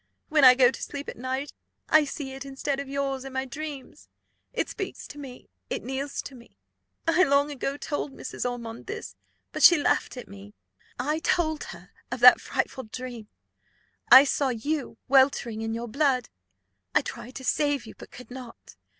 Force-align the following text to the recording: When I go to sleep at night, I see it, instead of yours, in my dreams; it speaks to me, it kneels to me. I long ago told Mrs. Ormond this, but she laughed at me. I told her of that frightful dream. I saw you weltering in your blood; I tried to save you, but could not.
When 0.29 0.43
I 0.43 0.55
go 0.55 0.71
to 0.71 0.81
sleep 0.81 1.09
at 1.09 1.15
night, 1.15 1.53
I 1.87 2.05
see 2.05 2.31
it, 2.33 2.43
instead 2.43 2.79
of 2.79 2.89
yours, 2.89 3.23
in 3.23 3.33
my 3.33 3.45
dreams; 3.45 4.09
it 4.51 4.67
speaks 4.67 5.07
to 5.09 5.19
me, 5.19 5.47
it 5.69 5.83
kneels 5.83 6.23
to 6.23 6.33
me. 6.33 6.57
I 7.07 7.21
long 7.21 7.51
ago 7.51 7.77
told 7.77 8.11
Mrs. 8.11 8.43
Ormond 8.49 8.87
this, 8.87 9.15
but 9.51 9.61
she 9.61 9.77
laughed 9.77 10.17
at 10.17 10.27
me. 10.27 10.55
I 10.97 11.19
told 11.19 11.65
her 11.65 11.91
of 12.11 12.19
that 12.21 12.41
frightful 12.41 12.85
dream. 12.85 13.27
I 14.11 14.23
saw 14.23 14.49
you 14.49 14.97
weltering 15.07 15.61
in 15.61 15.75
your 15.75 15.87
blood; 15.87 16.29
I 16.95 17.01
tried 17.01 17.35
to 17.35 17.43
save 17.43 17.85
you, 17.85 17.93
but 17.95 18.09
could 18.09 18.31
not. 18.31 18.75